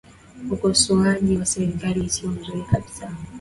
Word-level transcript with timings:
ukosoaji 0.51 1.37
wa 1.37 1.45
serikali 1.45 2.09
siyo 2.09 2.31
mzuri 2.31 2.61
kabisa 2.63 3.11